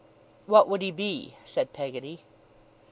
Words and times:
'What 0.47 0.67
would 0.67 0.81
he 0.81 0.89
be?' 0.89 1.35
said 1.45 1.73
Peggotty. 1.73 2.23